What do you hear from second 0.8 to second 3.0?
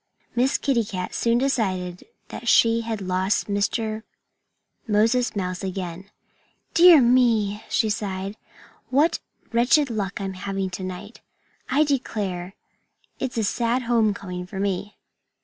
Cat soon decided that she